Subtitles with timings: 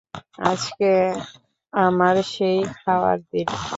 [0.43, 0.91] আজকে
[1.73, 3.47] আমার সেই খাওয়ার দিন।